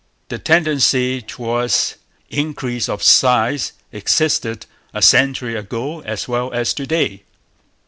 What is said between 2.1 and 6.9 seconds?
increase of size existed a century ago as well as to